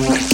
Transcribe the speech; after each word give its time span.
Yeah. 0.00 0.29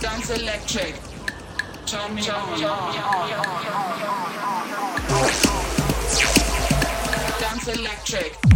Dance 0.00 0.30
electric. 0.30 0.94
Me. 2.14 2.22
Dance 7.40 7.68
electric. 7.68 8.51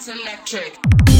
sounds 0.00 0.08
electric. 0.08 1.13